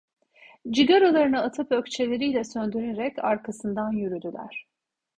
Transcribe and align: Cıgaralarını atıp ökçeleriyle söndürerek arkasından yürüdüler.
Cıgaralarını 0.71 1.41
atıp 1.41 1.71
ökçeleriyle 1.71 2.43
söndürerek 2.43 3.23
arkasından 3.23 3.91
yürüdüler. 3.91 4.67